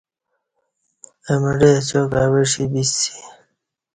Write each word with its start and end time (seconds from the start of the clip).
اہ 1.27 1.35
مڑہ 1.41 1.69
اچاک 1.77 2.11
اوہ 2.23 2.41
ݜی 2.51 2.63
بیسی 2.71 3.15